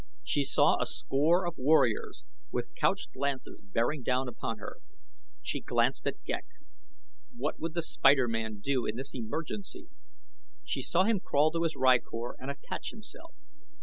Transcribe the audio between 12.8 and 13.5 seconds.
himself.